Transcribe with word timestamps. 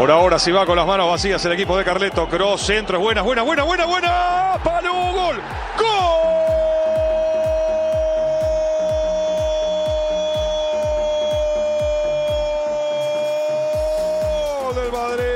Por 0.00 0.10
ahora 0.10 0.38
si 0.38 0.50
va 0.50 0.64
con 0.64 0.76
las 0.76 0.86
manos 0.86 1.10
vacías 1.10 1.44
el 1.44 1.52
equipo 1.52 1.76
de 1.76 1.84
Carleto. 1.84 2.26
Cross, 2.26 2.62
centro, 2.62 2.96
es 2.96 3.02
buena, 3.02 3.20
buena, 3.20 3.42
buena, 3.42 3.64
buena, 3.64 3.84
buena. 3.84 4.58
Palo, 4.64 4.94
gol. 5.12 5.36
¡Gol! 5.76 5.90
del 14.74 14.90
Madrid. 14.90 15.29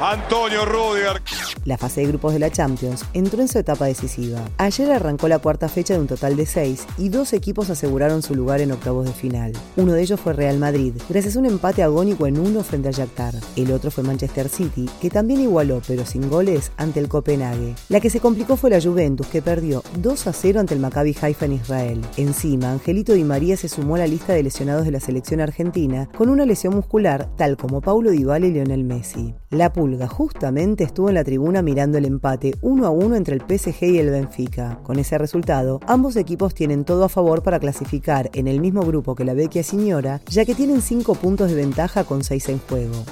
Antonio 0.00 0.66
Rudiger. 0.66 1.22
La 1.64 1.78
fase 1.78 2.02
de 2.02 2.08
grupos 2.08 2.34
de 2.34 2.38
la 2.38 2.50
Champions 2.50 3.04
entró 3.14 3.40
en 3.40 3.48
su 3.48 3.58
etapa 3.58 3.86
decisiva. 3.86 4.38
Ayer 4.58 4.92
arrancó 4.92 5.26
la 5.26 5.38
cuarta 5.38 5.68
fecha 5.68 5.94
de 5.94 6.00
un 6.00 6.06
total 6.06 6.36
de 6.36 6.44
seis 6.44 6.86
y 6.98 7.08
dos 7.08 7.32
equipos 7.32 7.70
aseguraron 7.70 8.22
su 8.22 8.34
lugar 8.34 8.60
en 8.60 8.72
octavos 8.72 9.06
de 9.06 9.12
final. 9.12 9.52
Uno 9.76 9.92
de 9.94 10.02
ellos 10.02 10.20
fue 10.20 10.34
Real 10.34 10.58
Madrid, 10.58 10.92
gracias 11.08 11.34
a 11.34 11.38
un 11.38 11.46
empate 11.46 11.82
agónico 11.82 12.26
en 12.26 12.38
uno 12.38 12.62
frente 12.62 12.88
a 12.88 12.92
Shakhtar. 12.92 13.34
El 13.56 13.72
otro 13.72 13.90
fue 13.90 14.04
Manchester 14.04 14.48
City, 14.48 14.88
que 15.00 15.10
también 15.10 15.40
igualó, 15.40 15.80
pero 15.86 16.04
sin 16.04 16.28
goles, 16.28 16.72
ante 16.76 17.00
el 17.00 17.08
Copenhague. 17.08 17.74
La 17.88 17.98
que 17.98 18.10
se 18.10 18.20
complicó 18.20 18.56
fue 18.56 18.70
la 18.70 18.80
Juventus, 18.80 19.26
que 19.26 19.42
perdió 19.42 19.82
2 19.98 20.26
a 20.26 20.32
0 20.32 20.60
ante 20.60 20.74
el 20.74 20.80
Maccabi 20.80 21.16
Haifa 21.20 21.46
en 21.46 21.54
Israel. 21.54 22.02
Encima, 22.18 22.70
Angelito 22.70 23.14
Di 23.14 23.24
María 23.24 23.56
se 23.56 23.68
sumó 23.68 23.96
a 23.96 24.00
la 24.00 24.06
lista 24.06 24.34
de 24.34 24.42
lesionados 24.42 24.84
de 24.84 24.92
la 24.92 25.00
selección 25.00 25.40
argentina 25.40 26.08
con 26.16 26.28
una 26.28 26.44
lesión 26.44 26.74
muscular, 26.76 27.28
tal 27.36 27.56
como 27.56 27.80
Paulo 27.80 28.10
Dybala 28.10 28.46
y 28.46 28.52
Lionel 28.52 28.84
Messi. 28.84 29.34
La 29.50 29.72
Justamente 30.08 30.84
estuvo 30.84 31.08
en 31.08 31.14
la 31.14 31.24
tribuna 31.24 31.62
mirando 31.62 31.98
el 31.98 32.04
empate 32.04 32.54
1 32.60 32.86
a 32.86 32.90
1 32.90 33.16
entre 33.16 33.36
el 33.36 33.42
PSG 33.42 33.84
y 33.84 33.98
el 33.98 34.10
Benfica. 34.10 34.80
Con 34.82 34.98
ese 34.98 35.16
resultado, 35.16 35.80
ambos 35.86 36.16
equipos 36.16 36.54
tienen 36.54 36.84
todo 36.84 37.04
a 37.04 37.08
favor 37.08 37.42
para 37.42 37.60
clasificar 37.60 38.30
en 38.34 38.48
el 38.48 38.60
mismo 38.60 38.82
grupo 38.82 39.14
que 39.14 39.24
la 39.24 39.34
Vecchia 39.34 39.62
Signora, 39.62 40.20
ya 40.28 40.44
que 40.44 40.54
tienen 40.54 40.82
5 40.82 41.14
puntos 41.14 41.50
de 41.50 41.56
ventaja 41.56 42.04
con 42.04 42.24
6 42.24 42.48
en 42.48 42.58
juego. 42.58 43.04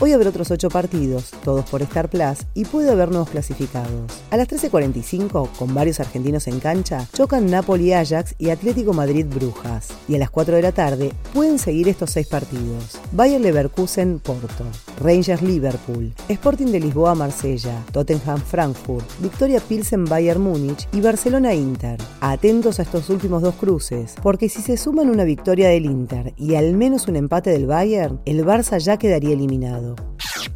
Hoy 0.00 0.12
habrá 0.12 0.28
otros 0.28 0.52
8 0.52 0.68
partidos, 0.68 1.32
todos 1.42 1.68
por 1.68 1.82
Star 1.82 2.08
Plus, 2.08 2.46
y 2.54 2.64
puede 2.64 2.92
haber 2.92 3.08
nuevos 3.08 3.30
clasificados. 3.30 4.22
A 4.30 4.36
las 4.36 4.46
13.45, 4.46 5.48
con 5.58 5.74
varios 5.74 5.98
argentinos 5.98 6.46
en 6.46 6.60
cancha, 6.60 7.08
chocan 7.12 7.50
Napoli 7.50 7.92
Ajax 7.92 8.36
y 8.38 8.50
Atlético 8.50 8.92
Madrid 8.92 9.26
Brujas. 9.28 9.88
Y 10.06 10.14
a 10.14 10.18
las 10.18 10.30
4 10.30 10.54
de 10.54 10.62
la 10.62 10.70
tarde 10.70 11.12
pueden 11.34 11.58
seguir 11.58 11.88
estos 11.88 12.10
6 12.12 12.28
partidos. 12.28 13.00
Bayer 13.10 13.40
Leverkusen 13.40 14.20
Porto, 14.20 14.64
Rangers 15.00 15.42
Liverpool, 15.42 16.12
Sporting 16.28 16.66
de 16.66 16.78
Lisboa 16.78 17.16
Marsella, 17.16 17.84
Tottenham 17.90 18.40
Frankfurt, 18.40 19.04
Victoria 19.18 19.58
Pilsen 19.58 20.04
Bayern 20.04 20.40
Múnich 20.40 20.86
y 20.92 21.00
Barcelona 21.00 21.54
Inter. 21.54 21.98
Atentos 22.20 22.78
a 22.78 22.82
estos 22.82 23.10
últimos 23.10 23.42
dos 23.42 23.56
cruces, 23.56 24.14
porque 24.22 24.48
si 24.48 24.62
se 24.62 24.76
suman 24.76 25.10
una 25.10 25.24
victoria 25.24 25.70
del 25.70 25.86
Inter 25.86 26.34
y 26.36 26.54
al 26.54 26.74
menos 26.74 27.08
un 27.08 27.16
empate 27.16 27.50
del 27.50 27.66
Bayern, 27.66 28.20
el 28.26 28.46
Barça 28.46 28.78
ya 28.78 28.96
quedaría 28.96 29.32
eliminado. 29.32 29.87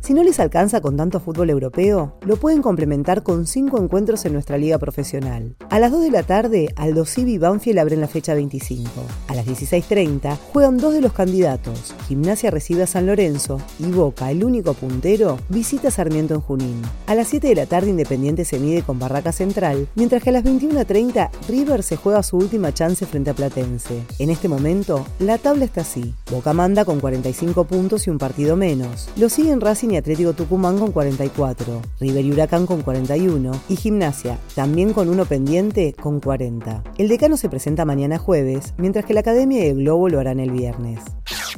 Si 0.02 0.14
no 0.14 0.24
les 0.24 0.40
alcanza 0.40 0.80
con 0.80 0.96
tanto 0.96 1.20
fútbol 1.20 1.48
europeo, 1.48 2.18
lo 2.26 2.36
pueden 2.36 2.60
complementar 2.60 3.22
con 3.22 3.46
cinco 3.46 3.78
encuentros 3.78 4.24
en 4.24 4.32
nuestra 4.32 4.58
liga 4.58 4.76
profesional. 4.78 5.54
A 5.70 5.78
las 5.78 5.92
2 5.92 6.02
de 6.02 6.10
la 6.10 6.24
tarde, 6.24 6.74
Aldo 6.74 7.04
Civi 7.04 7.34
y 7.34 7.38
Banfield 7.38 7.78
abren 7.78 8.00
la 8.00 8.08
fecha 8.08 8.34
25. 8.34 8.90
A 9.28 9.34
las 9.36 9.46
16.30 9.46 10.36
juegan 10.52 10.78
dos 10.78 10.92
de 10.92 11.02
los 11.02 11.12
candidatos. 11.12 11.94
Gimnasia 12.08 12.50
recibe 12.50 12.82
a 12.82 12.88
San 12.88 13.06
Lorenzo 13.06 13.60
y 13.78 13.92
Boca, 13.92 14.28
el 14.32 14.42
único 14.42 14.74
puntero, 14.74 15.38
visita 15.48 15.92
Sarmiento 15.92 16.34
en 16.34 16.40
Junín. 16.40 16.82
A 17.06 17.14
las 17.14 17.28
7 17.28 17.46
de 17.46 17.54
la 17.54 17.66
tarde 17.66 17.90
Independiente 17.90 18.44
se 18.44 18.58
mide 18.58 18.82
con 18.82 18.98
Barraca 18.98 19.30
Central, 19.30 19.86
mientras 19.94 20.24
que 20.24 20.30
a 20.30 20.32
las 20.32 20.42
21.30 20.42 21.30
River 21.48 21.84
se 21.84 21.94
juega 21.96 22.24
su 22.24 22.38
última 22.38 22.74
chance 22.74 23.06
frente 23.06 23.30
a 23.30 23.34
Platense. 23.34 24.02
En 24.18 24.30
este 24.30 24.48
momento, 24.48 25.06
la 25.20 25.38
tabla 25.38 25.64
está 25.64 25.82
así. 25.82 26.12
Boca 26.28 26.52
manda 26.52 26.84
con 26.84 26.98
45 26.98 27.64
puntos 27.66 28.08
y 28.08 28.10
un 28.10 28.18
partido 28.18 28.56
menos. 28.56 29.08
Lo 29.16 29.28
siguen 29.28 29.60
Racing 29.60 29.91
y 29.92 29.96
Atlético 29.96 30.32
Tucumán 30.32 30.78
con 30.78 30.92
44, 30.92 31.82
River 32.00 32.24
y 32.24 32.32
Huracán 32.32 32.66
con 32.66 32.82
41 32.82 33.52
y 33.68 33.76
Gimnasia, 33.76 34.38
también 34.54 34.92
con 34.92 35.08
uno 35.08 35.24
pendiente, 35.24 35.94
con 35.94 36.20
40. 36.20 36.82
El 36.98 37.08
decano 37.08 37.36
se 37.36 37.48
presenta 37.48 37.84
mañana 37.84 38.18
jueves, 38.18 38.74
mientras 38.78 39.04
que 39.04 39.14
la 39.14 39.20
Academia 39.20 39.64
y 39.64 39.68
el 39.68 39.76
Globo 39.78 40.08
lo 40.08 40.20
harán 40.20 40.40
el 40.40 40.50
viernes. 40.50 41.00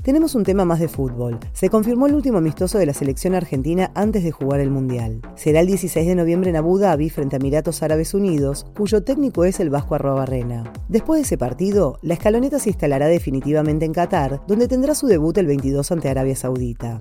Tenemos 0.03 0.35
un 0.35 0.45
tema 0.45 0.65
más 0.65 0.81
de 0.81 0.89
fútbol. 0.89 1.39
Se 1.53 1.71
confirmó 1.71 2.07
el 2.07 2.15
último 2.15 2.39
amistoso 2.39 2.77
de 2.79 2.85
la 2.85 2.93
selección 2.93 3.35
argentina 3.35 3.91
antes 3.95 4.23
de 4.23 4.33
jugar 4.33 4.61
el 4.61 4.71
Mundial. 4.71 5.23
Será 5.35 5.61
el 5.61 5.67
16 5.67 6.07
de 6.07 6.15
noviembre 6.15 6.51
en 6.51 6.57
Abu 6.57 6.79
Dhabi 6.79 7.09
frente 7.09 7.37
a 7.37 7.39
Emiratos 7.39 7.83
Árabes 7.83 8.13
Unidos, 8.13 8.67
cuyo 8.77 9.03
técnico 9.03 9.45
es 9.45 9.61
el 9.61 9.71
Vasco 9.71 9.95
Arrobarrena. 9.95 10.73
Después 10.89 11.21
de 11.21 11.23
ese 11.23 11.39
partido, 11.39 11.99
la 12.03 12.15
escaloneta 12.15 12.59
se 12.59 12.71
instalará 12.71 13.07
definitivamente 13.07 13.87
en 13.87 13.93
Qatar, 13.93 14.43
donde 14.47 14.69
tendrá 14.69 14.95
su 14.95 15.07
debut 15.07 15.39
el 15.39 15.47
22 15.47 15.91
ante 15.93 16.11
Arabia 16.11 16.37
Saudita. 16.37 17.01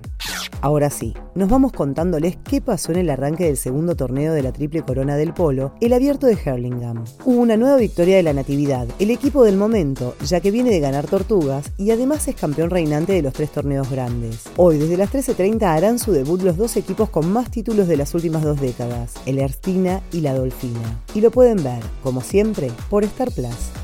Ahora 0.64 0.88
sí, 0.88 1.12
nos 1.34 1.50
vamos 1.50 1.72
contándoles 1.72 2.38
qué 2.42 2.62
pasó 2.62 2.90
en 2.90 2.96
el 2.96 3.10
arranque 3.10 3.44
del 3.44 3.58
segundo 3.58 3.96
torneo 3.96 4.32
de 4.32 4.42
la 4.42 4.50
Triple 4.50 4.80
Corona 4.80 5.14
del 5.14 5.34
Polo, 5.34 5.74
el 5.82 5.92
abierto 5.92 6.26
de 6.26 6.38
Hurlingham. 6.42 7.04
Hubo 7.26 7.38
una 7.38 7.58
nueva 7.58 7.76
victoria 7.76 8.16
de 8.16 8.22
la 8.22 8.32
Natividad, 8.32 8.88
el 8.98 9.10
equipo 9.10 9.44
del 9.44 9.58
momento, 9.58 10.16
ya 10.24 10.40
que 10.40 10.50
viene 10.50 10.70
de 10.70 10.80
ganar 10.80 11.06
Tortugas 11.06 11.70
y 11.76 11.90
además 11.90 12.26
es 12.28 12.36
campeón 12.36 12.70
reinante 12.70 13.12
de 13.12 13.20
los 13.20 13.34
tres 13.34 13.50
torneos 13.50 13.90
grandes. 13.90 14.44
Hoy, 14.56 14.78
desde 14.78 14.96
las 14.96 15.12
13.30, 15.12 15.64
harán 15.64 15.98
su 15.98 16.12
debut 16.12 16.40
los 16.40 16.56
dos 16.56 16.78
equipos 16.78 17.10
con 17.10 17.30
más 17.30 17.50
títulos 17.50 17.86
de 17.86 17.98
las 17.98 18.14
últimas 18.14 18.42
dos 18.42 18.58
décadas, 18.58 19.16
el 19.26 19.40
Erstina 19.40 20.00
y 20.12 20.22
la 20.22 20.32
Dolfina. 20.32 20.98
Y 21.14 21.20
lo 21.20 21.30
pueden 21.30 21.62
ver, 21.62 21.82
como 22.02 22.22
siempre, 22.22 22.70
por 22.88 23.04
Star 23.04 23.30
Plus. 23.32 23.83